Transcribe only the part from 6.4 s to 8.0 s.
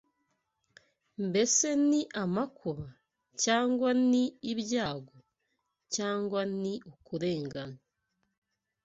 ni ukurenganywa